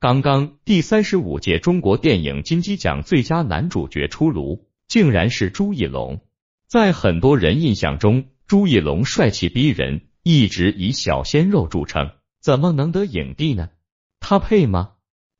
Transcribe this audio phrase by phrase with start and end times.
[0.00, 6.20] 刚刚第三十五届中国电影金鸡奖最佳男主角出炉，竟然是朱一龙。
[6.68, 13.70] 在很多人印象中，朱一龙帅气逼人，一直以小鲜肉著称，怎么能得影帝呢？
[14.20, 14.90] 他配吗？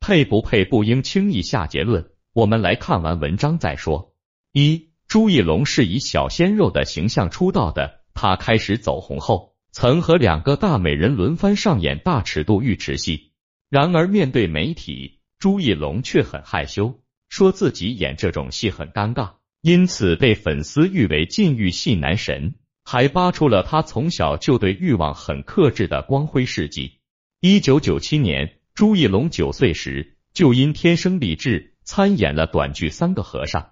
[0.00, 4.12] 配不配不应轻易下结论，我们来看完文章再说。
[4.52, 13.27] 一，朱一龙是以小鲜肉的形象出道的，他开始走红后，曾和两个大美人轮番上演大尺度浴池戏。
[13.70, 19.32] 然而面对媒体，朱一龙却很害羞，说自己演这种戏很尴尬。
[19.60, 22.54] 因此被粉丝誉为禁欲系男神，
[22.84, 27.00] 还扒出了他从小就对欲望很克制的光辉事迹。
[27.40, 33.62] 一九九七年，朱一龙九岁时就因天生丽质参演了短剧《三个和尚》。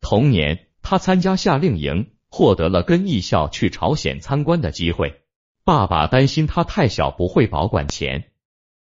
[0.00, 5.20] 同年，他参加夏令营，获得了跟艺校去朝鲜参观的机会。
[5.64, 8.31] 爸爸担心他太小不会保管钱，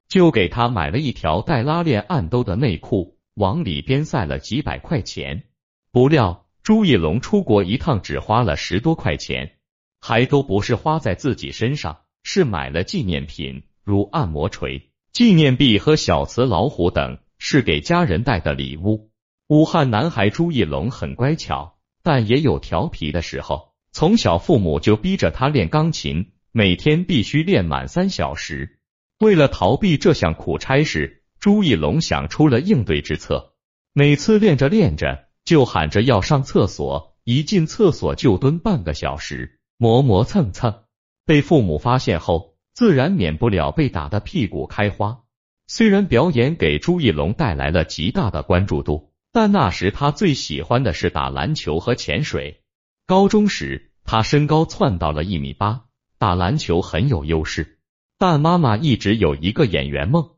[0.08, 5.44] 就给他买了一条带拉链暗兜的内裤，往里边塞了几百块钱。
[5.92, 6.44] 不料。
[6.62, 9.52] 朱一龙出国一趟只花了十多块钱，
[10.00, 19.12] 还都不是花在自己身上，是买了纪念品，如按摩锤、纪念币和小瓷老虎等，是给家人带的礼物。
[19.46, 23.72] 武汉男孩朱一龙很乖巧，但也有调皮的时候。
[23.92, 28.75] 从小父母就逼着他练钢琴，每天必须练满三小时。
[29.18, 33.54] 为了逃避这项苦差事，朱一龙想出了应对之策，
[33.92, 35.26] 每次练着练着。
[35.46, 40.82] 就喊着要上厕所，一进厕所就蹲半个小时，磨磨蹭蹭。
[41.24, 45.20] 被父母发现后，自然免不了被打得屁股开花。
[45.68, 52.64] 虽然表演给朱一龙带来了极大的关注度，但那时他最喜欢的是打篮球和潜水。
[53.06, 55.84] 高中时，他身高窜到了一米八，
[56.18, 57.75] 打篮球很有优势。
[58.18, 60.30] 但妈妈一直有一个演员梦，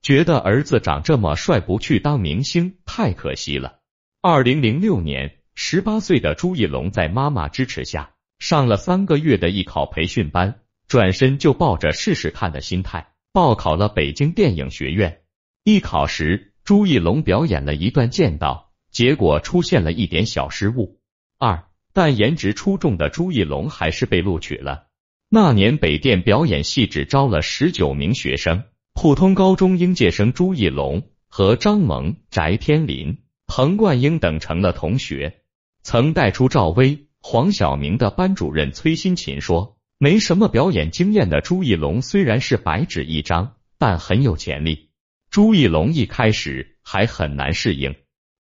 [0.00, 3.80] 觉得儿子长这么帅，不去当明星太可惜了。
[4.22, 15.20] 二零零六年，十八岁的朱一龙在妈妈支持下上了三个月的艺考培训班，转身就抱着试试看的心态报考了北京电影学院。
[15.62, 20.98] 艺考时，朱一龙表演了一段剑道，结果出现了一点小失误。
[21.38, 24.86] 二，但颜值出众的朱一龙还是被录取了。
[25.32, 28.64] 那年北电表演系只招了十九名学生，
[28.94, 33.18] 普通高中应届生朱一龙和张萌、翟天临。
[33.46, 35.42] 彭冠英等成了同学，
[35.84, 44.90] 曾带出赵薇、黄晓明的班主任崔新琴说：“没什么表演经验的朱一龙虽然是白纸一张，但很有潜力。”
[45.30, 47.94] 朱一龙一开始还很难适应。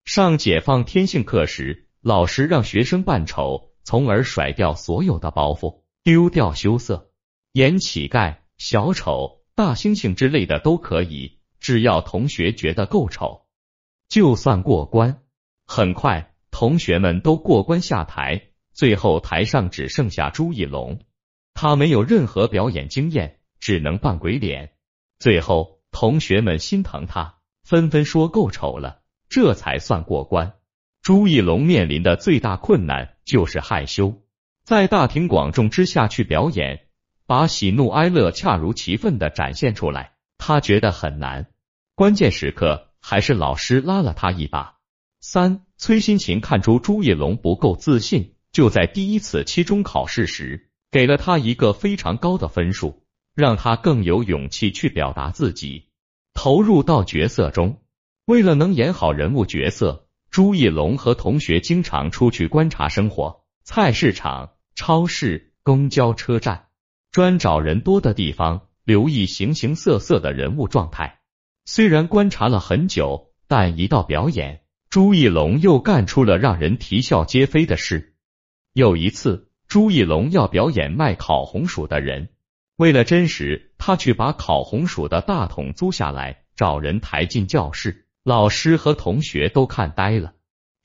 [0.06, 7.12] 上解放天性课时，老师让学生扮丑，从而甩掉所有的包袱，丢掉羞涩，
[7.52, 13.46] 演乞丐、小丑、大猩猩之类的都可以，只要同学觉得够丑。
[14.08, 15.22] 就算过关，
[15.68, 21.02] 很快同学们都过关下台，最后台上只剩下朱一龙，
[21.54, 24.72] 他没有任何表演经验，只能扮鬼脸。
[25.20, 30.54] 最后同学们心疼他，纷纷说够丑了，这才算过关。
[31.02, 34.22] 朱一龙面临的最大困难就是害羞，
[34.70, 36.82] 在大庭广众之下去表演，
[37.26, 41.48] 把喜怒哀乐恰如其分的展现出来，他觉得很难。
[41.96, 42.86] 关键时刻。
[43.02, 44.76] 还是老师拉了他一把。
[45.22, 53.04] 三，崔新琴看出朱一龙不够自信，就在第一次期中考试时给了他一个非常高的分数，
[53.34, 55.88] 让他更有勇气去表达自己，
[56.34, 57.82] 投入到角色中。
[58.26, 66.68] 为了能演好人物角色，朱一龙和同学经常出去观察生活，菜市场、超市、公交车站，
[67.12, 71.20] 专找人多的地方，留意形形色色的人物状态。
[71.66, 78.16] 虽然观察了很久，但一到表演，朱一龙又干出了让人啼笑皆非的事。
[78.72, 82.30] 有一次，朱一龙要表演卖烤红薯的人，
[82.78, 90.36] 为了真实，他去把烤红薯的大桶租下来，找人抬进教室，老师和同学都看呆了。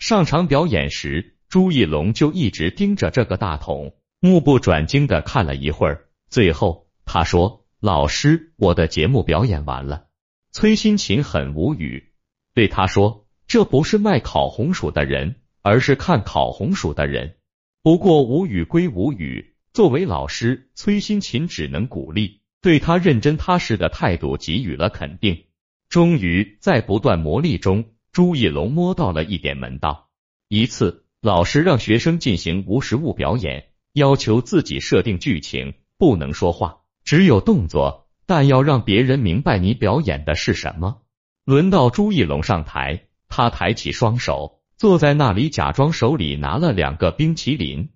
[0.01, 10.07] 上场表演时，朱一龙就一直盯着这个大桶，目不转睛的看了一会儿，最后他说：“老师，我的节目表演完了。”
[10.51, 12.11] 崔新琴很无语，
[12.55, 17.37] 对他说：“这不是卖烤红薯的人，而是看烤红薯的人。”
[17.85, 25.45] 不过无语归无语，作为老师，崔新琴只能鼓励，对他认真踏实的态度给予了肯定。
[25.89, 30.11] 终于在不断磨砺中，朱一龙摸到了一点门道。
[30.49, 38.11] 一次，老师让学生进行无实物表演，要求自己设定剧情，不能说话，只有动作。
[38.27, 41.01] 但要让别人明白你表演的是什么。
[41.47, 47.89] 轮到朱一龙上台，他抬起双手，坐在那里，假装手里拿了两个冰淇淋，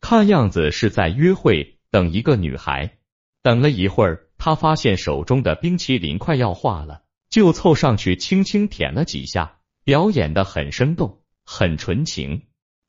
[0.00, 2.98] 看样子是在约会，等一个女孩。
[3.42, 12.42] 等了一会儿，他发现手中的冰淇淋快要化了，就凑上去轻轻舔了几下，表演的很生动，很纯情。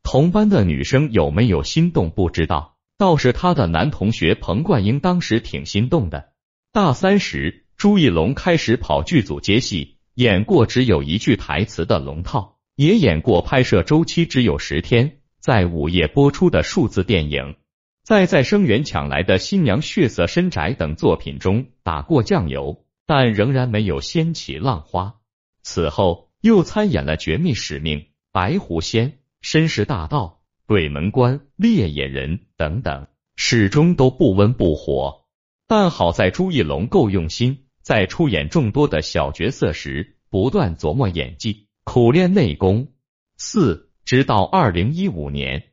[0.10, 6.30] 同班的女生有没有心动不知道，倒是他的男同学彭冠英当时挺心动的。
[6.72, 17.56] 大三时，朱一龙开始跑剧组接戏，演过只有一句台词的龙套，也演过拍摄周期只有十天，在午夜播出的数字电影，
[18.02, 25.16] 在在生源抢来的新娘血色深宅等作品中打过酱油，但仍然没有掀起浪花。
[25.64, 28.00] 此后又参演了《绝密使命》
[28.32, 29.12] 《白狐仙》。
[29.50, 33.08] 绅士大盗、鬼门关、猎野人等等，
[33.38, 35.22] 始终都不温不火。
[35.70, 42.90] 但好在朱一龙够用心，在出演众多的小角色时，不断琢磨演技，苦练内功。
[43.38, 45.70] 四，直到二零一五年，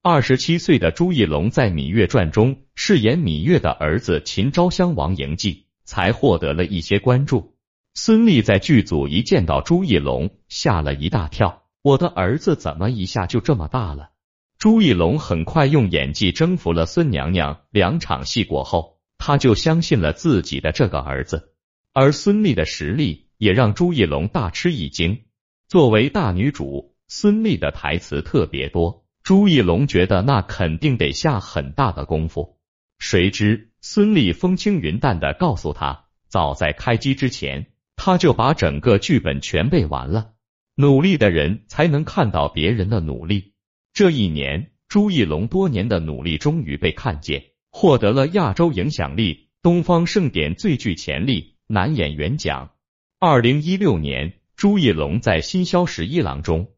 [0.00, 7.56] 二十七岁的朱一龙在《芈月传》中饰演芈月的儿子秦昭襄王嬴稷，才获得了一些关注。
[7.94, 11.64] 孙俪在剧组一见到朱一龙，吓了一大跳。
[11.88, 14.10] 我的儿子怎么一下就这么大了？
[14.58, 17.62] 朱一龙很快用演技征服了孙娘娘。
[17.70, 21.54] 两场戏过后，他就相信了自己的这个儿子。
[21.94, 25.22] 而孙俪的实力也让朱一龙大吃一惊。
[25.66, 32.58] 作为大女主，孙俪的台词特别多，朱一龙觉得那肯定得下很大的功夫。
[32.98, 40.32] 谁知孙俪风轻云淡的告诉他，早在开机之前，他就把整个剧本全背完了。
[40.80, 43.52] 努力的人才能看到别人的努力。
[43.92, 52.70] 这一年，朱一龙多年的努力终于被看见，获得了亚洲影响力东方盛典最具潜力男演员奖。
[53.18, 56.70] 二零一六年，朱一龙在《新萧十一郎》中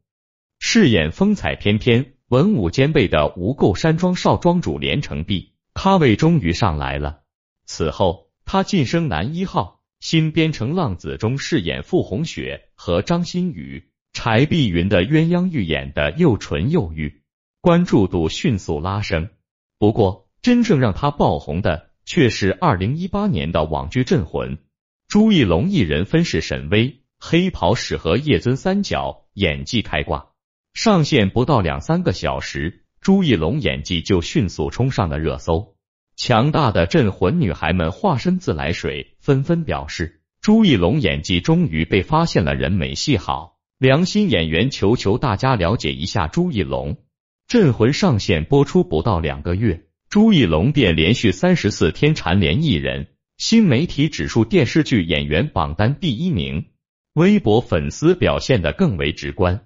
[0.59, 7.21] 饰演风采翩翩、文武兼备的吴垢山庄少庄主连城璧，咖位终于上来了。
[7.67, 13.90] 此后，他晋升男一号，《新边城浪子》中饰演傅红雪和张馨予。
[14.13, 17.23] 柴碧云的鸳鸯浴演的又纯又欲，
[17.61, 19.31] 关注度迅速拉升。
[19.79, 24.57] 不过，真正让他爆红的却是二零一八年的网剧《镇魂》，
[25.09, 30.31] 朱一龙一人分饰沈巍、黑袍使和叶尊三角，演技开挂。
[30.75, 35.77] 上线不到两三个小时，朱一龙演技就迅速冲上了热搜。
[36.17, 43.59] 强大的镇魂女孩们化身自来水，纷纷表示朱一龙演技终于被发现了，人美戏好。
[43.81, 46.97] 良心演员，求求大家了解一下朱一龙。
[47.49, 53.07] 《镇魂》上线播出不到两个月，朱一龙便连续三十四天蝉联艺人
[53.39, 56.67] 新媒体指数电视剧演员榜单第一名。
[57.15, 59.65] 微博粉丝表现的更为直观，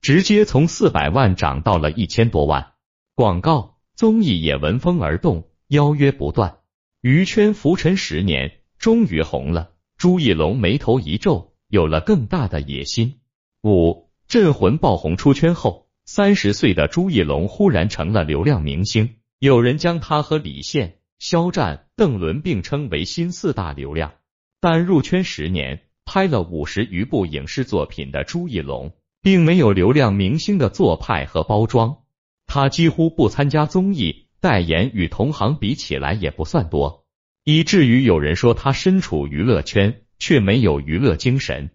[0.00, 2.74] 直接从四百万涨到了一千多万。
[3.16, 6.58] 广告、综艺也闻风而动，邀约不断。
[7.00, 9.72] 娱圈浮沉十年，终于红了。
[9.98, 13.16] 朱一龙眉头一皱，有了更大的野心。
[13.62, 19.16] 五镇魂爆红出圈后，三十岁的朱一龙忽然成了流量明星。
[19.38, 24.14] 有人将他和李现、肖战、邓伦并称为新四大流量。
[24.62, 31.98] 但入圈十年，拍了五十余部影视作品的朱一龙，并没有流量明星的做派和包装。
[32.46, 37.04] 他几乎不参加综艺代言，与同行比起来也不算多，
[37.44, 41.70] 以至于有人说他身处娱乐圈，却没有娱乐精神。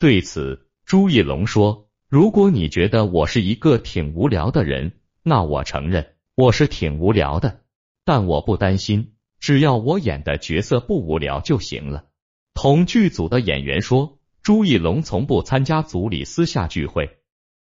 [0.00, 4.92] 对此，朱一龙说：“如果你觉得我是一个挺无聊的人，
[5.22, 7.60] 那我承认我是挺无聊的，
[8.06, 12.06] 但我不担心，只要我演的角色不无聊就行了。”
[12.54, 17.18] 同剧组的演员说，朱一龙从不参加组里私下聚会，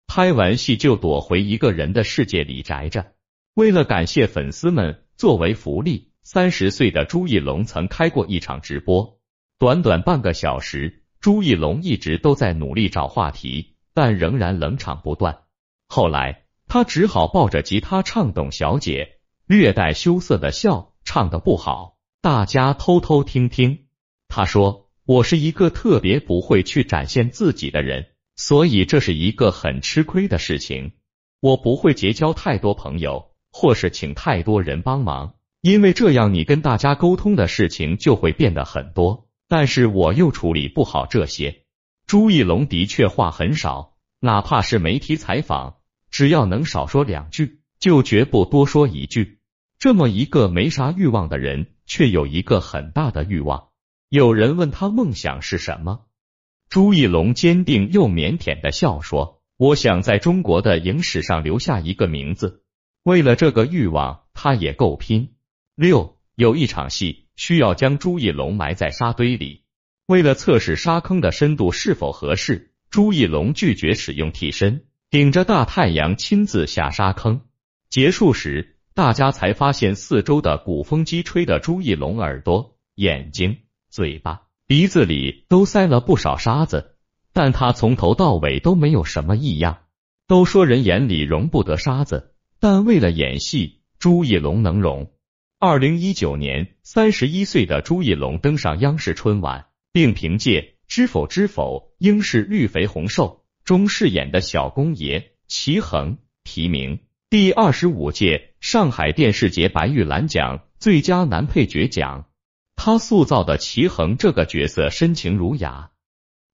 [0.07, 3.13] 拍完戏就躲回一个人的世界里宅着。
[3.53, 9.19] 为了感谢粉丝们，作为福利，三十岁的朱一龙曾开过一场直播，
[9.59, 11.02] 短短半个小时。
[11.23, 15.43] 朱一龙一直都在努力找话题，但仍然冷场不断。
[15.87, 19.05] 后来他只好抱着吉他唱《董小姐》，
[19.47, 23.85] 略带羞涩的笑，唱的不好，大家偷偷听听。
[24.27, 30.91] 他说：“我是一个特别不会去展现自己的人，所以这是一个很吃亏的事情。
[31.39, 39.22] 我不会结交太多朋友，或是请太多人帮忙，因为这样你跟大家沟通的事情就会变得很多。”
[39.53, 41.65] 但是我又处理不好这些。
[42.07, 45.75] 朱一龙的确话很少，哪怕是媒体采访，
[46.09, 49.41] 只要能少说两句，就绝不多说一句。
[49.77, 53.67] 这么一个没啥欲望的人，却有一个很大的欲望。
[54.09, 56.07] 有人问他梦想是什么，
[56.67, 62.63] 朱一龙坚定又腼腆的笑说：“我想在中国的影史上留下一个名字。”
[63.05, 65.35] 为了这个欲望，他也够拼。
[65.75, 69.63] 六有一场戏需要将朱一龙埋在沙堆里，
[70.05, 77.41] 为了测试沙坑的深度是否合适，朱一龙拒绝使用替身，顶着大太阳亲自下沙坑。
[77.89, 83.57] 结束时，大家才发现四周的鼓风机吹的朱一龙耳朵、眼睛、
[83.89, 86.95] 嘴巴、鼻子里都塞了不少沙子，
[87.33, 89.79] 但他从头到尾都没有什么异样。
[90.27, 95.11] 都说人眼里容不得沙子，但为了演戏，朱一龙能容。
[95.65, 112.25] 二零一九年，三十一岁的朱一龙登上央视春晚，并凭借《知否知否，应是绿肥红瘦》中饰演的小公爷齐衡提名第二十五届上海电视节白玉兰奖最佳男配角奖。
[112.75, 115.91] 他塑造的齐衡这个角色深情儒雅，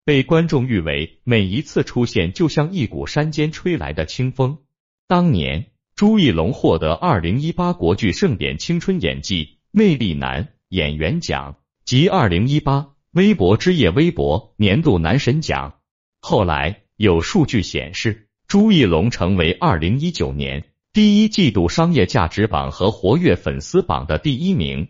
[0.05, 4.59] 被观众誉为每一次出现就像一股山间吹来的清风。
[5.07, 5.68] 当年。
[5.99, 15.81] 朱一龙获得二零一八国剧盛典青春演技魅力男演员奖及二零一八微博之夜微博年度男神奖。
[16.21, 24.87] 后来有数据显示，朱一龙成为二零一九年第一季度商业价值榜和活跃粉丝榜的第一名。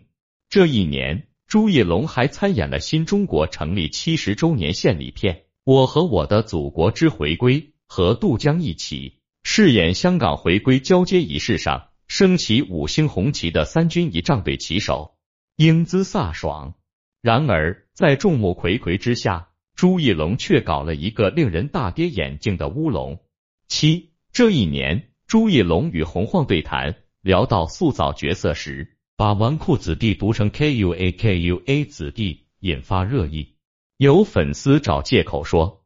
[0.48, 9.14] 这一年，朱一龙还参演了新中国成立七十周年献礼片《我和我的祖国之回归》，和杜江一起。
[9.42, 15.16] 饰演香港回归交接仪式上升起五星红旗的三军仪仗队旗手，
[15.56, 16.74] 英姿飒爽。
[17.22, 23.20] 然而，在众目睽睽之下，朱一龙却搞了一个令人大跌眼镜的乌龙。
[23.68, 33.54] 七这一年，朱一龙与洪晃对谈，聊到塑造角色时，把纨绔子弟读成 K U A K U A 子弟，引发热议。
[33.96, 35.84] 有粉丝找借口说，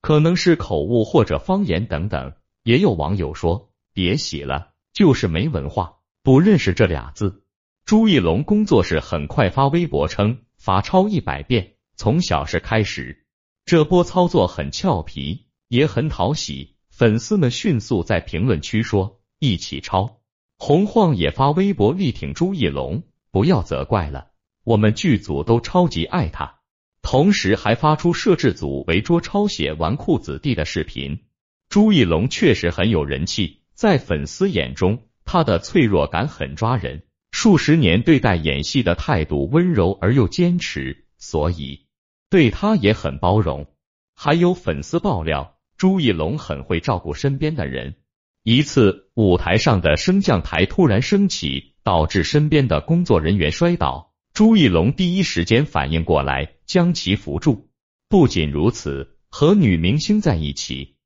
[0.00, 2.34] 可能是口误或者方言等等。
[2.68, 7.42] 也有网友说：“别洗了，就是没文化，不认识这俩字。”
[7.86, 13.24] 朱一龙工作室很快发微博称：“罚抄一百遍，从小事开始。”
[13.64, 20.20] 这波操作很俏皮，也很讨喜，粉丝们迅速在评论区说：“一起抄。”
[20.60, 24.32] 洪晃也发微博力挺朱一龙：“不要责怪了，
[24.64, 26.58] 我们剧组都超级爱他。”
[27.00, 31.20] 同时还发出摄制组围桌抄写纨绔子弟的视频。
[31.68, 37.02] 朱一龙确实很有人气，在粉丝眼中，他的脆弱感很抓人。
[37.30, 41.86] 数十年对待演戏的态度温柔而又坚持，所以
[42.30, 43.66] 对他也很包容。
[44.14, 47.96] 还有粉丝爆料，朱一龙很会照顾身边的人。
[48.44, 57.68] 一次舞台上的升降台突然升起，导致身边的工作人员摔倒，朱一龙第一时间反应过来，将其扶住。
[58.08, 60.96] 不仅如此，和女明星在一起。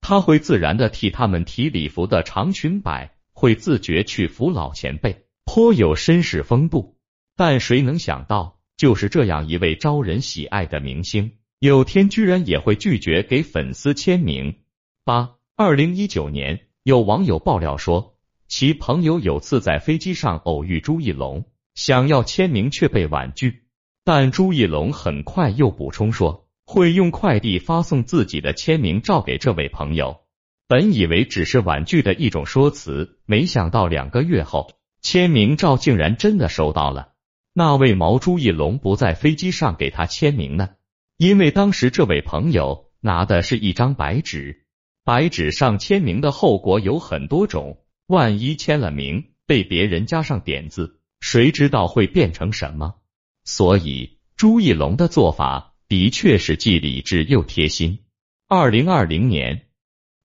[0.00, 6.96] 他会自然的替他们提礼服的长裙摆，会自觉去扶老前辈，颇有绅士风度。
[7.36, 14.56] 但谁能想到，就是这样一位招人喜爱的明星，有天居然也会拒绝给粉丝签名。
[15.04, 18.16] 八二零一九年，有网友爆料说，
[18.48, 23.64] 其朋友有次在飞机上偶遇朱一龙，想要签名却被婉拒，
[24.04, 26.47] 但朱一龙很快又补充说。
[26.70, 30.20] 会用快递发送自己的签名照给这位朋友，
[30.66, 34.70] 本以为只是婉拒的一种说辞，没想到两个月后，
[35.00, 37.14] 签名照竟然真的收到了。
[37.54, 40.68] 那位毛朱一龙不在飞机上给他签名呢，
[41.16, 44.66] 因为当时这位朋友拿的是一张白纸，
[45.04, 52.96] 白纸上签名的后果有很多种，万一签了名被别人加上点字，谁知道会变成什么？
[53.42, 55.67] 所以朱一龙的做法。
[55.88, 58.00] 的确是既理智又贴心。
[58.46, 59.68] 二零二零年，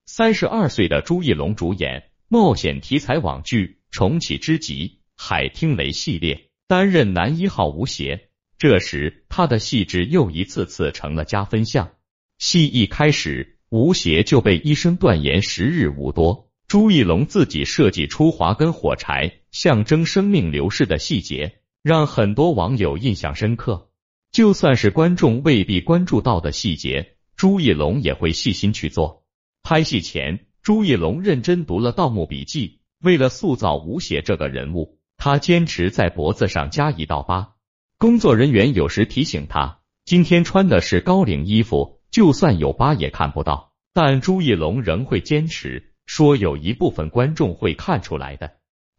[0.05, 8.27] 三十二岁的朱一龙主演冒险题材网剧《重启之极》海听雷系列，担任男一号吴邪。
[8.57, 11.93] 这时，他的戏质又一次次成了加分项。
[12.39, 16.49] 戏一开始，吴邪就被医生断言时日无多。
[16.67, 23.91] 朱一龙自己设计出华根火柴象征生命流逝的细节，让很多网友印象深刻。
[24.33, 29.23] 就算是观众未必关注到的细节，朱一龙也会细心去做。
[29.61, 32.67] 拍戏前，朱一龙认真读了《盗墓笔记》，
[32.99, 37.53] 为了塑造吴邪这个人物，他坚持在脖子上加一道疤。
[37.99, 43.73] 工作人员有时提醒他，今天穿的是高领衣服，就算有疤也看不到。
[43.93, 48.53] 但朱一龙仍会坚持，说有一部分观众会看出来的，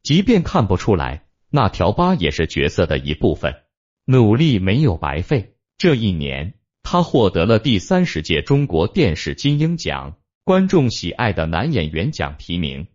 [0.05, 3.64] 即便看不出来，那条疤也是角色的一部分。
[4.07, 5.55] 努力没有白费。
[5.79, 12.87] 这一年，他获得了第三十届中国电视金鹰奖观众喜爱的男演员奖提名，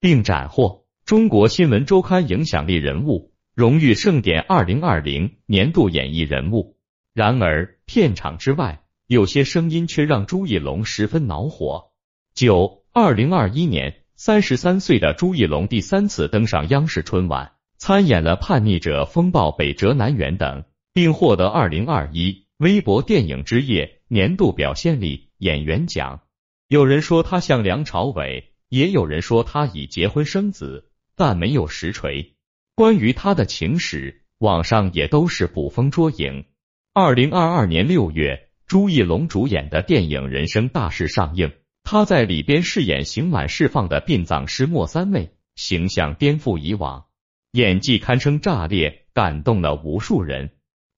[0.00, 6.76] 并斩获中国新闻周刊影响力人物荣誉盛典二零二零年度演艺人物。
[7.12, 11.90] 然而，片场之外，有些声音却让朱一龙十分恼火。
[12.34, 22.46] 九二零二一年，三十三岁的朱一龙第三次登上央视春晚，参演了《叛逆者》《风暴》《北辙南辕》等，并获得二零二一。
[22.58, 26.22] 微博电影之夜年度表现力演员奖，
[26.66, 32.34] 有人说他像梁朝伟，也有人说他已结婚生子，但没有实锤。
[32.74, 36.46] 关于他的情史，网上也都是捕风捉影。
[36.92, 41.52] 二零二二年六月，朱一龙主演的电影《人生大事》上映，
[41.84, 47.06] 他在里边饰演刑满释放的殡葬师莫三妹，形象颠覆以往，
[47.52, 50.50] 演技堪称炸裂，感动了无数人。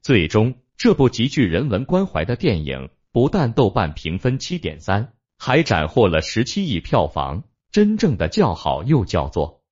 [0.02, 0.54] 最终。
[0.83, 9.62] 这部极具人文关怀的电影，不但豆瓣评分七点三，还斩获了十七亿票房，真正的叫好又叫座。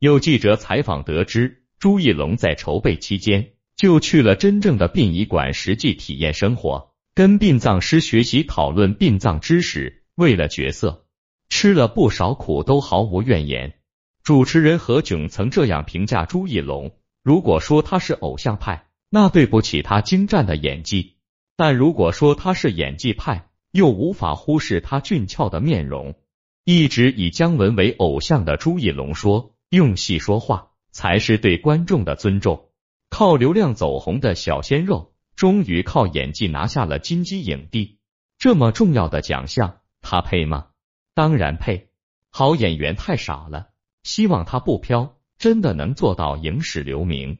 [0.00, 11.06] 有记者采访得知，朱一龙在筹备期间就去了真正的殡仪馆，实际体验生活，跟殡葬师学习讨论殡葬知识，为了角色
[11.48, 13.77] 吃了不少苦，都毫无怨言。
[14.28, 18.86] 主持人何炅曾这样评价朱一龙：如果说他是偶像派。
[19.08, 21.16] 那对不起他精湛的演技，
[21.56, 26.14] 但如果说他是演技派，又无法忽视他俊俏的面容。
[26.64, 32.68] 一直以姜文为偶像的朱一龙说：“用戏说话才是对观众的尊重。”
[33.08, 37.96] 靠流量走红的小鲜肉，终于靠演技拿下了金鸡影帝，
[38.38, 40.66] 这么重要的奖项，他配吗？
[41.14, 41.88] 当然配。
[42.28, 43.67] 好演员太少了，
[44.08, 47.36] 希望他不飘，真的能做到影史留名。